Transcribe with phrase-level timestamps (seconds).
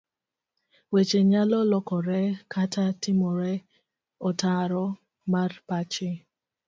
[0.93, 2.21] Weche nyalo lokore
[2.53, 3.53] kata timore
[4.27, 4.85] otaro
[5.31, 6.09] mar pachi.